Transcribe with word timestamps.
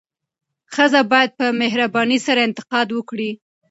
ښځه 0.73 1.01
باید 1.11 1.31
په 1.39 1.45
مهربانۍ 1.61 2.19
سره 2.27 2.45
انتقاد 2.47 2.87
وکړي. 2.93 3.31